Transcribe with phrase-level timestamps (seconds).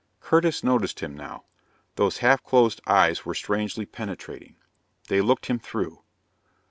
[0.19, 1.43] Curtis noticed him now.
[1.95, 4.55] Those half closed eyes were strangely penetrating.
[5.09, 6.01] They looked him through.